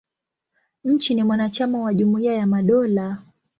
[0.83, 3.17] Nchi ni mwanachama wa Jumuia ya Madola.